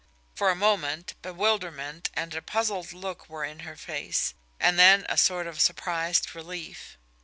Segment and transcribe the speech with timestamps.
[0.33, 5.15] For a moment bewilderment and a puzzled look were in her face and then a
[5.15, 6.97] sort of surprised relief.